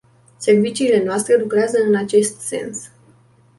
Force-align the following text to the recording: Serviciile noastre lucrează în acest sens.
Serviciile 0.37 1.03
noastre 1.03 1.37
lucrează 1.39 1.77
în 1.87 1.95
acest 1.95 2.39
sens. 2.39 2.91